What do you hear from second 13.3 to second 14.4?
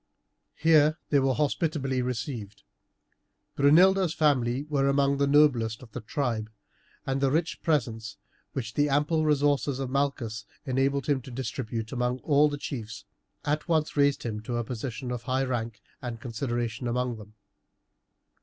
at once raised him